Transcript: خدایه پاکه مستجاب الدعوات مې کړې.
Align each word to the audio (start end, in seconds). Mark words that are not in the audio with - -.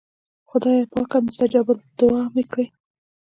خدایه 0.49 0.83
پاکه 0.91 1.17
مستجاب 1.25 1.67
الدعوات 1.71 2.29
مې 2.35 2.43
کړې. 2.51 2.65